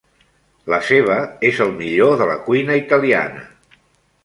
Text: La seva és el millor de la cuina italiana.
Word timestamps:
La 0.73 0.79
seva 0.87 1.17
és 1.51 1.61
el 1.67 1.75
millor 1.83 2.17
de 2.23 2.29
la 2.33 2.41
cuina 2.49 2.81
italiana. 2.83 3.47